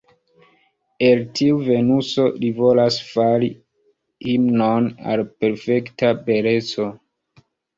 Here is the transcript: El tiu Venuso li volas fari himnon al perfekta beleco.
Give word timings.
El 1.09 1.19
tiu 1.39 1.59
Venuso 1.67 2.25
li 2.45 2.49
volas 2.61 2.97
fari 3.11 3.51
himnon 4.31 4.89
al 5.13 5.25
perfekta 5.45 6.15
beleco. 6.31 6.89